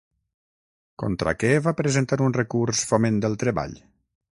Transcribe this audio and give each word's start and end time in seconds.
Contra 1.03 1.33
què 1.43 1.51
va 1.67 1.75
presentar 1.83 2.19
un 2.29 2.35
recurs 2.39 2.83
Foment 2.95 3.23
del 3.27 3.39
Treball? 3.45 3.79